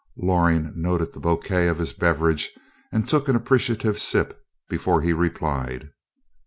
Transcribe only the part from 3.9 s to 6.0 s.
sip before he replied.